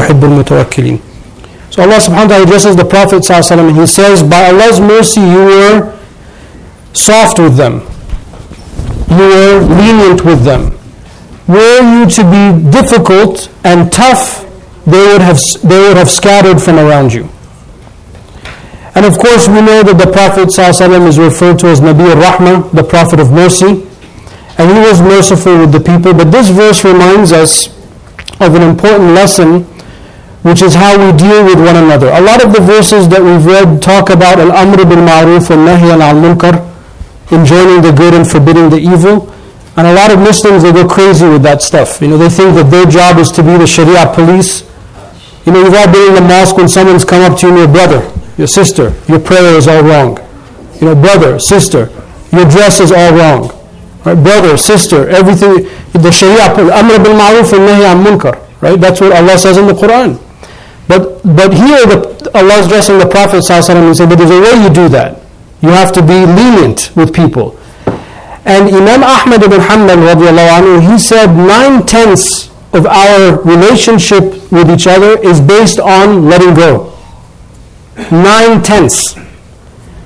يحب 0.00 0.23
المتوكلين 0.23 0.99
So 1.71 1.83
Allah 1.83 1.99
subhanahu 2.03 2.27
wa 2.27 2.27
ta'ala 2.27 2.43
addresses 2.43 2.75
the 2.75 2.83
Prophet 2.83 3.23
sallallahu 3.23 3.69
and 3.69 3.77
he 3.79 3.87
says, 3.87 4.21
by 4.23 4.49
Allah's 4.51 4.81
mercy 4.81 5.21
you 5.21 5.45
were 5.45 5.97
soft 6.91 7.39
with 7.39 7.55
them. 7.55 7.79
You 9.09 9.23
were 9.23 9.59
lenient 9.61 10.25
with 10.25 10.43
them. 10.43 10.71
Were 11.47 11.79
you 11.79 12.09
to 12.09 12.23
be 12.27 12.71
difficult 12.71 13.49
and 13.63 13.89
tough, 13.91 14.43
they 14.85 14.99
would 14.99 15.21
have, 15.21 15.39
they 15.63 15.79
would 15.79 15.95
have 15.95 16.09
scattered 16.09 16.61
from 16.61 16.77
around 16.77 17.13
you. 17.13 17.29
And 18.93 19.05
of 19.05 19.17
course, 19.17 19.47
we 19.47 19.61
know 19.61 19.83
that 19.83 19.97
the 19.97 20.11
Prophet 20.11 20.49
ﷺ 20.49 21.07
is 21.07 21.17
referred 21.17 21.59
to 21.59 21.67
as 21.67 21.79
Nabi 21.79 22.11
al-Rahmah, 22.11 22.71
the 22.71 22.83
Prophet 22.83 23.19
of 23.21 23.31
mercy. 23.31 23.87
And 24.57 24.69
he 24.69 24.79
was 24.79 25.01
merciful 25.01 25.57
with 25.59 25.71
the 25.71 25.79
people. 25.79 26.13
But 26.13 26.31
this 26.31 26.49
verse 26.49 26.83
reminds 26.83 27.31
us 27.31 27.67
of 28.41 28.55
an 28.55 28.61
important 28.61 29.11
lesson, 29.15 29.65
which 30.41 30.61
is 30.61 30.73
how 30.73 30.97
we 30.97 31.15
deal 31.17 31.45
with 31.45 31.57
one 31.57 31.75
another. 31.75 32.09
A 32.09 32.21
lot 32.21 32.43
of 32.43 32.53
the 32.53 32.61
verses 32.61 33.07
that 33.09 33.21
we've 33.21 33.45
read 33.45 33.81
talk 33.81 34.09
about 34.09 34.39
al-amr 34.39 34.77
bil 34.89 35.05
ma'ruf 35.05 35.53
and 35.53 35.67
nahi 35.69 35.93
al-munkar, 35.93 36.65
enjoining 37.31 37.81
the 37.81 37.91
good 37.91 38.13
and 38.13 38.25
forbidding 38.25 38.69
the 38.69 38.77
evil. 38.77 39.31
And 39.77 39.87
a 39.87 39.93
lot 39.93 40.11
of 40.11 40.19
Muslims, 40.19 40.63
they 40.63 40.73
go 40.73 40.87
crazy 40.87 41.27
with 41.29 41.43
that 41.43 41.61
stuff. 41.61 42.01
You 42.01 42.09
know, 42.09 42.17
they 42.17 42.29
think 42.29 42.55
that 42.55 42.69
their 42.69 42.85
job 42.85 43.17
is 43.19 43.31
to 43.33 43.43
be 43.43 43.55
the 43.55 43.67
Sharia 43.67 44.11
police. 44.13 44.67
You 45.45 45.53
know, 45.53 45.63
you've 45.63 45.73
all 45.73 45.91
been 45.91 46.09
in 46.09 46.15
the 46.15 46.27
mosque 46.27 46.57
when 46.57 46.67
someone's 46.67 47.05
come 47.05 47.21
up 47.21 47.39
to 47.39 47.47
you 47.47 47.53
and 47.53 47.59
your 47.61 47.71
brother, 47.71 48.01
your 48.37 48.47
sister, 48.47 48.93
your 49.07 49.19
prayer 49.19 49.55
is 49.55 49.67
all 49.67 49.81
wrong. 49.81 50.17
You 50.81 50.87
know, 50.87 50.95
brother, 50.95 51.39
sister, 51.39 51.89
your 52.33 52.49
dress 52.49 52.79
is 52.79 52.91
all 52.91 53.13
wrong. 53.13 53.53
Right? 54.03 54.17
Brother, 54.17 54.57
sister, 54.57 55.07
everything, 55.09 55.69
the 55.93 56.11
Sharia, 56.11 56.49
Amr 56.49 56.97
bil 56.97 57.13
Ma'ruf 57.13 57.53
and 57.53 57.69
Nahi 57.69 57.85
al 57.85 58.01
Munkar. 58.01 58.35
Right? 58.61 58.79
That's 58.79 58.99
what 58.99 59.13
Allah 59.13 59.37
says 59.37 59.57
in 59.57 59.67
the 59.67 59.73
Quran. 59.73 60.19
But, 60.91 61.23
but 61.23 61.53
here 61.53 61.85
the, 61.87 62.31
Allah 62.35 62.59
is 62.59 62.65
addressing 62.65 62.97
the 62.99 63.05
Prophet 63.07 63.35
and 63.49 63.63
saying, 63.63 64.09
but 64.09 64.17
there's 64.17 64.29
a 64.29 64.41
way 64.41 64.61
you 64.61 64.69
do 64.69 64.89
that. 64.89 65.21
You 65.61 65.69
have 65.69 65.93
to 65.93 66.01
be 66.01 66.25
lenient 66.25 66.91
with 66.97 67.13
people. 67.15 67.57
And 68.43 68.67
Imam 68.75 69.01
Ahmad 69.01 69.41
ibn 69.41 69.61
Hanbal 69.61 70.03
anhu, 70.03 70.91
he 70.91 70.97
said 70.99 71.27
nine 71.33 71.85
tenths 71.85 72.49
of 72.73 72.85
our 72.85 73.41
relationship 73.43 74.51
with 74.51 74.69
each 74.69 74.85
other 74.85 75.17
is 75.23 75.39
based 75.39 75.79
on 75.79 76.25
letting 76.25 76.55
go. 76.55 76.91
Nine 78.11 78.61
tenths. 78.61 79.15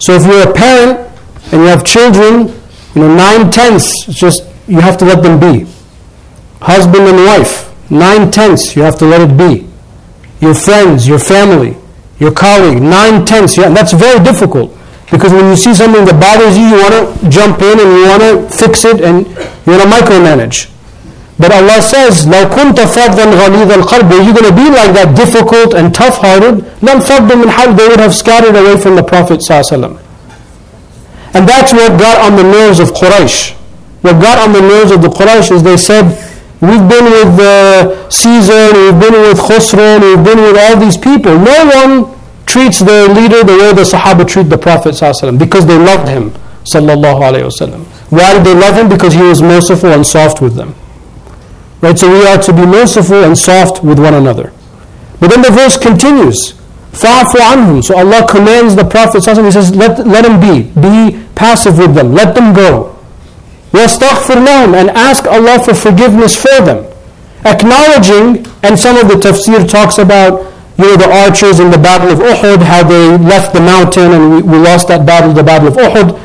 So 0.00 0.14
if 0.14 0.26
you're 0.26 0.50
a 0.50 0.52
parent 0.52 0.98
and 1.52 1.62
you 1.62 1.68
have 1.68 1.84
children, 1.84 2.48
you 2.96 3.02
know, 3.02 3.14
nine 3.14 3.52
tenths, 3.52 4.08
it's 4.08 4.18
just 4.18 4.42
you 4.66 4.80
have 4.80 4.98
to 4.98 5.04
let 5.04 5.22
them 5.22 5.38
be. 5.38 5.70
Husband 6.60 7.04
and 7.06 7.18
wife, 7.18 7.70
nine 7.88 8.32
tenths, 8.32 8.74
you 8.74 8.82
have 8.82 8.98
to 8.98 9.04
let 9.04 9.20
it 9.30 9.36
be 9.38 9.71
Your 10.41 10.53
friends, 10.53 11.07
your 11.07 11.19
family, 11.19 11.75
your 12.19 12.31
colleague, 12.31 12.81
nine 12.81 13.25
tenths, 13.25 13.57
yeah, 13.57 13.69
that's 13.69 13.93
very 13.93 14.23
difficult. 14.23 14.75
Because 15.09 15.31
when 15.31 15.49
you 15.49 15.55
see 15.55 15.73
something 15.73 16.03
that 16.05 16.19
bothers 16.19 16.57
you, 16.57 16.67
you 16.67 16.77
want 16.83 16.95
to 17.21 17.29
jump 17.29 17.61
in 17.61 17.79
and 17.79 17.89
you 17.95 18.05
want 18.11 18.21
to 18.21 18.55
fix 18.55 18.83
it 18.85 19.01
and 19.01 19.25
you 19.65 19.71
want 19.71 19.81
to 19.83 19.89
micromanage. 19.89 20.69
But 21.39 21.51
Allah 21.51 21.81
says, 21.81 22.25
لو 22.25 22.49
كنت 22.49 22.79
فظا 22.79 23.25
غليظ 23.25 23.71
القلب, 23.71 24.09
were 24.09 24.21
you 24.21 24.33
going 24.33 24.49
to 24.49 24.55
be 24.55 24.69
like 24.69 24.93
that 24.93 25.15
difficult 25.15 25.73
and 25.73 25.93
tough-hearted? 25.93 26.65
لم 26.81 26.99
فض 26.99 27.31
من 27.31 27.49
حال, 27.49 27.77
they 27.77 27.87
would 27.87 27.99
have 27.99 28.13
scattered 28.13 28.55
away 28.55 28.75
from 28.75 28.95
the 28.95 29.03
Prophet 29.03 29.39
ﷺ. 29.39 29.99
And 31.33 31.47
that's 31.47 31.71
what 31.71 31.99
got 31.99 32.19
on 32.25 32.35
the 32.35 32.43
nerves 32.43 32.79
of 32.79 32.89
Quraysh. 32.91 33.53
What 34.01 34.19
got 34.21 34.39
on 34.39 34.53
the 34.53 34.61
nerves 34.61 34.91
of 34.91 35.01
the 35.03 35.09
Quraysh 35.09 35.51
is 35.51 35.61
they 35.61 35.77
said, 35.77 36.05
we've 36.62 36.86
been 36.88 37.04
with 37.10 37.34
uh, 37.38 38.08
Caesar, 38.08 38.72
we've 38.72 39.00
been 39.02 39.18
with 39.20 39.38
Khosrow, 39.38 40.00
we've 40.00 40.24
been 40.24 40.38
with 40.40 40.56
all 40.56 40.78
these 40.78 40.96
people. 40.96 41.36
No 41.38 41.58
one 41.74 42.18
treats 42.46 42.78
their 42.80 43.08
leader 43.08 43.42
the 43.44 43.56
way 43.58 43.72
the 43.72 43.82
Sahaba 43.82 44.26
treat 44.26 44.44
the 44.48 44.58
Prophet 44.58 44.94
ﷺ 44.94 45.38
because 45.38 45.66
they 45.66 45.76
loved 45.76 46.08
him. 46.08 46.30
Why 48.10 48.34
did 48.34 48.44
they 48.46 48.54
love 48.54 48.76
him? 48.76 48.88
Because 48.88 49.14
he 49.14 49.22
was 49.22 49.42
merciful 49.42 49.90
and 49.90 50.06
soft 50.06 50.40
with 50.40 50.54
them. 50.54 50.74
Right? 51.80 51.98
So 51.98 52.10
we 52.10 52.24
are 52.26 52.38
to 52.40 52.52
be 52.52 52.64
merciful 52.64 53.24
and 53.24 53.36
soft 53.36 53.82
with 53.82 53.98
one 53.98 54.14
another. 54.14 54.52
But 55.18 55.30
then 55.30 55.42
the 55.42 55.50
verse 55.50 55.76
continues. 55.76 56.52
Fa'fu 56.92 57.38
anhum. 57.40 57.82
So 57.82 57.96
Allah 57.96 58.26
commands 58.28 58.76
the 58.76 58.84
Prophet 58.84 59.18
ﷺ, 59.22 59.44
He 59.46 59.50
says, 59.50 59.74
let, 59.74 60.06
let 60.06 60.24
him 60.24 60.38
be. 60.38 60.70
Be 60.80 61.26
passive 61.34 61.78
with 61.78 61.94
them. 61.94 62.12
Let 62.12 62.34
them 62.36 62.52
go. 62.54 62.98
وَاسْتَغْفِرْ 63.71 64.45
لَهُمْ 64.45 64.73
And 64.79 64.89
ask 64.91 65.25
Allah 65.25 65.59
for 65.63 65.73
forgiveness 65.73 66.35
for 66.35 66.61
them. 66.63 66.85
Acknowledging, 67.45 68.45
and 68.63 68.77
some 68.79 68.97
of 68.97 69.07
the 69.07 69.15
tafsir 69.15 69.67
talks 69.69 69.97
about 69.97 70.41
you 70.77 70.85
know, 70.85 70.95
the 70.97 71.09
archers 71.09 71.59
in 71.59 71.71
the 71.71 71.77
Battle 71.77 72.09
of 72.11 72.19
Uhud, 72.19 72.61
how 72.61 72.83
they 72.87 73.17
left 73.17 73.53
the 73.53 73.59
mountain 73.59 74.11
and 74.13 74.31
we, 74.31 74.41
we 74.41 74.57
lost 74.57 74.87
that 74.89 75.05
battle, 75.05 75.33
the 75.33 75.43
Battle 75.43 75.67
of 75.69 75.73
Uhud. 75.75 76.19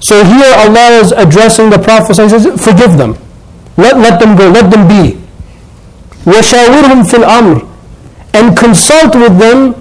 So 0.00 0.24
here 0.24 0.52
Allah 0.56 1.00
is 1.00 1.12
addressing 1.12 1.70
the 1.70 1.78
Prophet 1.78 2.18
and 2.18 2.30
says, 2.30 2.46
forgive 2.62 2.96
them. 2.96 3.16
Let, 3.76 3.98
let 3.98 4.20
them 4.20 4.36
go, 4.36 4.48
let 4.48 4.70
them 4.70 4.86
be. 4.88 5.18
وَشَاوِرْهُمْ 6.24 7.02
فِي 7.06 7.22
الْأَمْرِ 7.24 7.68
And 8.34 8.56
consult 8.56 9.14
with 9.14 9.38
them 9.38 9.74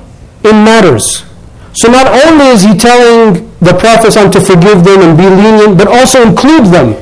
in 0.44 0.64
matters. 0.64 1.24
So 1.74 1.90
not 1.92 2.08
only 2.08 2.48
is 2.48 2.64
he 2.64 2.74
telling 2.78 3.52
the 3.60 3.74
Prophet 3.74 4.14
to 4.32 4.40
forgive 4.42 4.84
them 4.84 5.02
and 5.02 5.18
be 5.18 5.26
lenient, 5.28 5.78
but 5.78 5.88
also 5.88 6.22
include 6.24 6.68
them. 6.68 6.94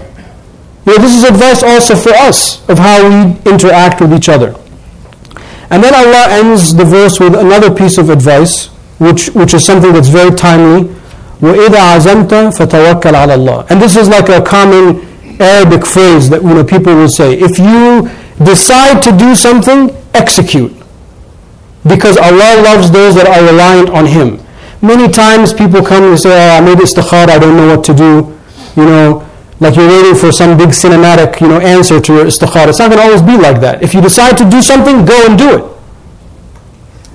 You 0.88 0.98
know, 0.98 1.04
this 1.04 1.16
is 1.16 1.24
advice 1.24 1.64
also 1.64 1.96
for 1.96 2.10
us 2.14 2.68
of 2.70 2.78
how 2.78 3.02
we 3.08 3.52
interact 3.52 4.02
with 4.02 4.14
each 4.14 4.28
other. 4.30 4.56
And 5.70 5.84
then 5.84 5.94
Allah 5.96 6.28
ends 6.30 6.76
the 6.76 6.86
verse 6.86 7.20
with 7.20 7.36
another 7.36 7.74
piece 7.74 7.98
of 7.98 8.10
advice, 8.10 8.68
which, 9.00 9.30
which 9.30 9.54
is 9.54 9.64
something 9.66 9.94
that's 9.94 10.10
very 10.10 10.36
timely. 10.36 10.90
وَإِذَا 11.40 11.98
عَزَمْتَ 11.98 12.30
فَتَوَكَّلْ 12.58 13.02
عَلَى 13.02 13.36
اللَّهِ 13.38 13.72
And 13.72 13.82
this 13.82 13.96
is 13.96 14.08
like 14.08 14.30
a 14.30 14.42
common 14.42 15.02
Arabic 15.42 15.86
phrase 15.86 16.30
that 16.30 16.42
you 16.42 16.50
know, 16.50 16.64
people 16.64 16.94
will 16.96 17.10
say. 17.10 17.34
If 17.40 17.58
you 17.60 18.10
decide 18.44 19.02
to 19.04 19.12
do 19.18 19.36
something, 19.36 19.90
execute. 20.14 20.74
Because 21.88 22.18
Allah 22.18 22.62
loves 22.64 22.92
those 22.92 23.16
that 23.16 23.28
are 23.28 23.44
reliant 23.44 23.90
on 23.90 24.06
Him. 24.06 24.40
Many 24.82 25.12
times 25.12 25.54
people 25.54 25.84
come 25.84 26.04
and 26.04 26.20
say, 26.20 26.30
oh, 26.32 26.58
I 26.58 26.62
made 26.62 26.78
istikhara, 26.78 27.30
I 27.30 27.40
don't 27.40 27.56
know 27.58 27.76
what 27.76 27.84
to 27.86 27.94
do. 27.94 28.38
You 28.76 28.86
know, 28.86 29.27
like 29.61 29.75
you're 29.77 29.89
waiting 29.89 30.15
for 30.15 30.31
some 30.31 30.57
big 30.57 30.71
cinematic, 30.71 31.41
you 31.41 31.49
know, 31.49 31.59
answer 31.59 32.01
to 32.01 32.15
your 32.15 32.25
istikhara. 32.27 32.69
It's 32.69 32.79
not 32.79 32.91
going 32.91 33.01
to 33.01 33.07
always 33.07 33.23
be 33.23 33.37
like 33.37 33.61
that. 33.61 33.83
If 33.83 33.93
you 33.93 34.01
decide 34.01 34.39
to 34.39 34.49
do 34.49 34.63
something, 34.63 35.05
go 35.05 35.27
and 35.27 35.37
do 35.37 35.49
it. 35.59 35.65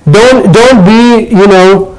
Don't 0.04 0.52
don't 0.52 0.84
be, 0.84 1.32
you 1.32 1.46
know, 1.46 1.96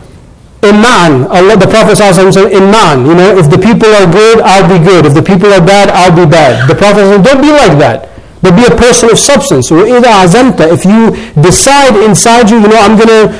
imma'ah. 0.61 1.29
Allah, 1.29 1.57
the 1.57 1.67
Prophet 1.67 1.97
said, 1.97 2.13
imma'ah. 2.13 3.01
You 3.01 3.15
know, 3.15 3.37
if 3.37 3.49
the 3.49 3.57
people 3.57 3.89
are 3.89 4.05
good, 4.05 4.41
I'll 4.41 4.69
be 4.69 4.83
good. 4.83 5.05
If 5.05 5.13
the 5.13 5.23
people 5.23 5.49
are 5.53 5.65
bad, 5.65 5.89
I'll 5.89 6.15
be 6.15 6.29
bad. 6.29 6.69
The 6.69 6.75
Prophet 6.75 7.09
said, 7.09 7.23
don't 7.23 7.41
be 7.41 7.49
like 7.49 7.77
that. 7.79 8.09
But 8.41 8.55
be 8.55 8.65
a 8.65 8.77
person 8.77 9.09
of 9.09 9.17
substance. 9.17 9.71
If 9.71 10.85
you 10.85 11.01
decide 11.41 11.97
inside 12.05 12.51
you, 12.51 12.61
you 12.61 12.67
know, 12.67 12.77
I'm 12.77 12.95
going 12.95 13.09
to 13.09 13.33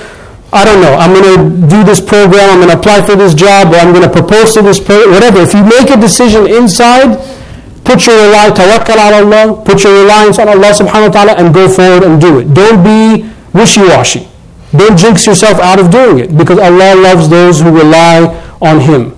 I 0.55 0.63
don't 0.63 0.79
know, 0.79 0.95
I'm 0.95 1.11
going 1.11 1.27
to 1.35 1.67
do 1.67 1.83
this 1.83 1.99
program, 1.99 2.49
I'm 2.49 2.59
going 2.63 2.71
to 2.71 2.79
apply 2.79 3.05
for 3.05 3.15
this 3.15 3.33
job, 3.35 3.73
or 3.73 3.75
I'm 3.75 3.91
going 3.91 4.07
to 4.07 4.09
propose 4.09 4.53
to 4.53 4.61
this 4.61 4.79
person, 4.79 5.11
whatever. 5.11 5.39
If 5.43 5.53
you 5.53 5.63
make 5.67 5.91
a 5.91 5.99
decision 5.99 6.47
inside, 6.47 7.19
put 7.83 8.07
your 8.07 8.15
reliance, 8.15 8.57
tawakkal 8.57 8.95
ala 8.95 9.19
Allah, 9.19 9.61
put 9.65 9.83
your 9.83 9.91
reliance 10.01 10.39
on 10.39 10.47
Allah 10.47 10.71
subhanahu 10.71 11.11
wa 11.11 11.13
ta'ala 11.13 11.33
and 11.35 11.53
go 11.53 11.67
forward 11.67 12.07
and 12.07 12.21
do 12.21 12.39
it. 12.39 12.53
Don't 12.55 12.79
be 12.87 13.27
wishy-washy. 13.51 14.29
Don't 14.71 14.95
jinx 14.97 15.27
yourself 15.27 15.59
out 15.59 15.77
of 15.79 15.91
doing 15.91 16.19
it 16.19 16.37
because 16.37 16.59
Allah 16.59 16.95
loves 16.95 17.27
those 17.27 17.59
who 17.59 17.75
rely 17.75 18.23
on 18.61 18.79
Him. 18.79 19.11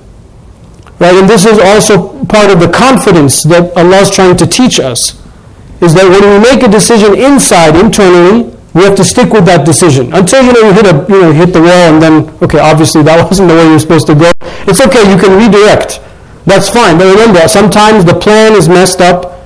Right? 0.97 1.13
And 1.13 1.29
this 1.29 1.45
is 1.45 1.59
also 1.59 2.25
part 2.25 2.49
of 2.49 2.59
the 2.59 2.69
confidence 2.69 3.43
that 3.43 3.77
Allah 3.77 4.01
is 4.01 4.09
trying 4.09 4.37
to 4.37 4.47
teach 4.47 4.79
us. 4.79 5.21
Is 5.81 5.93
that 5.93 6.09
when 6.09 6.25
we 6.25 6.41
make 6.41 6.65
a 6.65 6.67
decision 6.67 7.13
inside, 7.13 7.75
internally, 7.77 8.56
we 8.73 8.83
have 8.83 8.95
to 8.95 9.03
stick 9.03 9.31
with 9.31 9.45
that 9.45 9.65
decision 9.65 10.13
until 10.13 10.43
you 10.43 10.53
know 10.53 10.67
you 10.69 10.73
hit 10.73 10.85
a 10.85 11.05
you 11.09 11.21
know 11.21 11.31
hit 11.31 11.53
the 11.53 11.61
wall 11.61 11.93
and 11.93 12.01
then 12.01 12.29
okay 12.43 12.59
obviously 12.59 13.01
that 13.03 13.23
wasn't 13.29 13.47
the 13.49 13.55
way 13.55 13.65
you're 13.69 13.79
supposed 13.79 14.07
to 14.07 14.15
go. 14.15 14.31
It's 14.67 14.81
okay 14.81 15.09
you 15.09 15.17
can 15.17 15.37
redirect. 15.37 16.01
That's 16.45 16.69
fine. 16.69 16.97
But 16.97 17.11
remember 17.11 17.47
sometimes 17.47 18.05
the 18.05 18.13
plan 18.13 18.53
is 18.53 18.69
messed 18.69 19.01
up. 19.01 19.37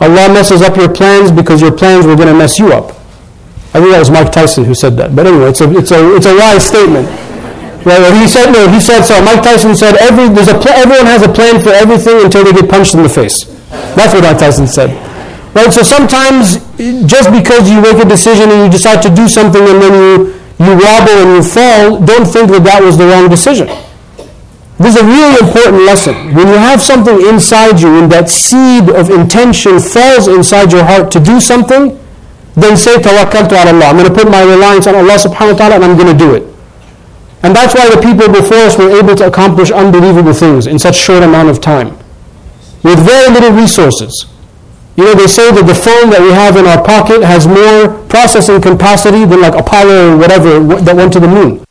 Allah 0.00 0.32
messes 0.32 0.62
up 0.62 0.76
your 0.76 0.92
plans 0.92 1.30
because 1.30 1.60
your 1.60 1.72
plans 1.72 2.06
were 2.06 2.16
going 2.16 2.28
to 2.28 2.34
mess 2.34 2.58
you 2.58 2.72
up. 2.72 2.96
I 3.72 3.78
think 3.78 3.92
that 3.92 4.00
was 4.00 4.10
Mike 4.10 4.32
Tyson 4.32 4.64
who 4.64 4.74
said 4.74 4.96
that. 4.96 5.14
But 5.14 5.26
anyway, 5.26 5.50
it's 5.50 5.60
a 5.60 5.70
it's 5.70 5.92
a 5.92 6.00
it's 6.16 6.26
a 6.26 6.34
wise 6.34 6.66
statement. 6.66 7.06
Right? 7.86 8.02
He 8.12 8.26
said 8.26 8.50
no. 8.52 8.68
He 8.68 8.80
said 8.80 9.04
so. 9.04 9.22
Mike 9.24 9.42
Tyson 9.42 9.76
said 9.76 9.96
every 9.96 10.28
there's 10.28 10.48
a 10.48 10.58
pl- 10.58 10.74
everyone 10.74 11.06
has 11.06 11.22
a 11.22 11.30
plan 11.32 11.62
for 11.62 11.70
everything 11.70 12.20
until 12.24 12.44
they 12.44 12.52
get 12.52 12.68
punched 12.68 12.94
in 12.94 13.02
the 13.02 13.08
face. 13.08 13.44
That's 13.94 14.12
what 14.12 14.24
Mike 14.24 14.38
Tyson 14.38 14.66
said. 14.66 14.90
Right? 15.54 15.72
So 15.72 15.82
sometimes 15.82 16.58
just 17.06 17.30
because 17.30 17.68
you 17.68 17.80
make 17.80 17.98
a 18.00 18.08
decision 18.08 18.50
and 18.50 18.64
you 18.64 18.70
decide 18.70 19.02
to 19.02 19.10
do 19.14 19.28
something 19.28 19.60
and 19.60 19.82
then 19.82 19.92
you, 19.92 20.32
you 20.64 20.72
wobble 20.80 21.18
and 21.20 21.36
you 21.36 21.42
fall, 21.42 22.00
don't 22.00 22.24
think 22.24 22.50
that 22.50 22.64
that 22.64 22.82
was 22.82 22.96
the 22.96 23.04
wrong 23.04 23.28
decision. 23.28 23.68
This 24.80 24.96
is 24.96 25.02
a 25.02 25.04
really 25.04 25.36
important 25.44 25.84
lesson. 25.84 26.14
When 26.34 26.48
you 26.48 26.56
have 26.56 26.80
something 26.80 27.20
inside 27.28 27.80
you 27.80 28.00
and 28.00 28.10
that 28.12 28.30
seed 28.30 28.88
of 28.88 29.10
intention 29.10 29.78
falls 29.78 30.26
inside 30.26 30.72
your 30.72 30.84
heart 30.84 31.10
to 31.12 31.20
do 31.20 31.38
something, 31.38 32.00
then 32.56 32.76
say 32.78 32.96
tawakkaltu 32.96 33.52
ala 33.52 33.76
Allah. 33.76 33.86
I'm 33.92 33.96
going 33.96 34.08
to 34.08 34.14
put 34.14 34.30
my 34.30 34.40
reliance 34.42 34.86
on 34.86 34.94
Allah 34.94 35.20
subhanahu 35.20 35.52
wa 35.52 35.58
ta'ala 35.58 35.74
and 35.76 35.84
I'm 35.84 35.96
going 35.98 36.16
to 36.16 36.16
do 36.16 36.32
it. 36.34 36.48
And 37.42 37.54
that's 37.54 37.74
why 37.74 37.88
the 37.92 38.00
people 38.00 38.32
before 38.32 38.64
us 38.64 38.78
were 38.78 38.88
able 38.96 39.14
to 39.16 39.26
accomplish 39.26 39.70
unbelievable 39.70 40.32
things 40.32 40.66
in 40.66 40.78
such 40.78 40.96
short 40.96 41.22
amount 41.22 41.50
of 41.50 41.60
time. 41.60 41.96
With 42.82 43.04
very 43.04 43.28
little 43.32 43.52
resources. 43.52 44.24
You 44.96 45.04
know, 45.04 45.14
they 45.14 45.26
say 45.26 45.50
that 45.52 45.64
the 45.64 45.74
phone 45.74 46.10
that 46.10 46.20
we 46.20 46.32
have 46.32 46.56
in 46.56 46.66
our 46.66 46.82
pocket 46.82 47.22
has 47.22 47.46
more 47.46 47.88
processing 48.08 48.60
capacity 48.60 49.24
than 49.24 49.40
like 49.40 49.54
Apollo 49.54 50.14
or 50.14 50.16
whatever 50.18 50.60
that 50.82 50.96
went 50.96 51.12
to 51.14 51.20
the 51.20 51.28
moon. 51.28 51.64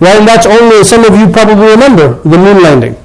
Right? 0.00 0.16
And 0.16 0.28
that's 0.28 0.46
only, 0.46 0.84
some 0.84 1.04
of 1.04 1.18
you 1.18 1.28
probably 1.28 1.66
remember 1.72 2.22
the 2.22 2.38
moon 2.38 2.62
landing, 2.62 2.96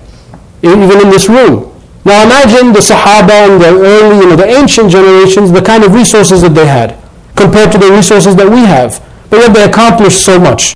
even 0.64 1.02
in 1.02 1.10
this 1.10 1.28
room. 1.28 1.72
Now 2.04 2.24
imagine 2.24 2.74
the 2.74 2.80
Sahaba 2.80 3.48
and 3.48 3.62
the 3.62 3.68
early, 3.68 4.18
you 4.18 4.30
know, 4.30 4.36
the 4.36 4.48
ancient 4.48 4.92
generations, 4.92 5.52
the 5.52 5.62
kind 5.62 5.84
of 5.84 5.94
resources 5.94 6.42
that 6.42 6.56
they 6.56 6.66
had 6.66 6.98
compared 7.36 7.72
to 7.72 7.78
the 7.78 7.92
resources 7.92 8.36
that 8.36 8.50
we 8.50 8.62
have. 8.62 9.04
But 9.30 9.40
yet 9.40 9.54
they 9.54 9.64
accomplished 9.64 10.26
so 10.26 10.40
much. 10.40 10.76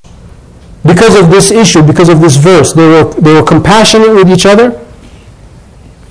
Because 0.86 1.20
of 1.20 1.32
this 1.32 1.50
issue, 1.52 1.82
because 1.82 2.10
of 2.10 2.22
this 2.22 2.38
verse, 2.38 2.74
they 2.74 2.88
were, 2.88 3.12
they 3.16 3.34
were 3.34 3.44
compassionate 3.44 4.14
with 4.14 4.30
each 4.30 4.46
other. 4.46 4.85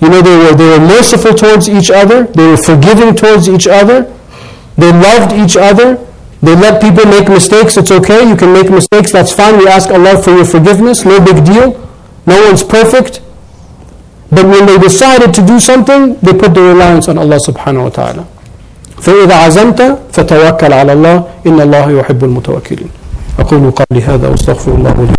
You 0.04 0.08
know, 0.08 0.22
they 0.22 0.36
were, 0.36 0.54
they 0.56 0.68
were 0.78 0.80
merciful 0.86 1.34
towards 1.34 1.68
each 1.68 1.90
other. 1.90 2.24
They 2.24 2.46
were 2.48 2.56
forgiving 2.56 3.14
towards 3.14 3.48
each 3.48 3.66
other. 3.66 4.04
They 4.76 4.92
loved 4.92 5.32
each 5.32 5.56
other. 5.56 5.96
They 6.42 6.56
let 6.56 6.80
people 6.80 7.04
make 7.04 7.28
mistakes. 7.28 7.76
It's 7.76 7.90
okay. 7.90 8.26
You 8.28 8.36
can 8.36 8.52
make 8.52 8.70
mistakes. 8.70 9.12
That's 9.12 9.32
fine. 9.32 9.58
We 9.58 9.68
ask 9.68 9.90
Allah 9.90 10.22
for 10.22 10.30
your 10.30 10.46
forgiveness. 10.46 11.04
No 11.04 11.22
big 11.22 11.44
deal. 11.44 11.76
No 12.26 12.46
one's 12.46 12.64
perfect. 12.64 13.20
But 14.30 14.46
when 14.46 14.64
they 14.66 14.78
decided 14.78 15.34
to 15.34 15.44
do 15.44 15.60
something, 15.60 16.14
they 16.20 16.32
put 16.32 16.54
their 16.54 16.72
reliance 16.72 17.08
on 17.08 17.18
Allah 17.18 17.36
subhanahu 17.36 17.84
wa 17.84 17.90
ta'ala. 17.90 18.26
فإذا 19.00 19.34
عزمت 19.34 19.98
فتوكل 20.12 20.72
على 20.72 20.92
الله 20.92 21.24
إن 21.46 21.60
الله 21.60 21.90
يحب 21.90 22.24
المتوكلين 22.24 22.90
أقول 23.38 23.70
قولي 23.70 24.02
هذا 24.02 24.28
وأستغفر 24.28 24.72
الله 24.74 24.92
لي 24.92 25.14